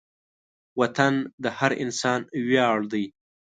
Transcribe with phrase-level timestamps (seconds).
[0.79, 1.13] وطن
[1.43, 3.05] د هر انسان ویاړ دی.